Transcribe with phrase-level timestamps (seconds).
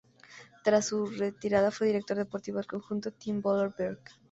[0.63, 3.99] Tras su retirada fue director deportivo del conjunto Team Vorarlberg.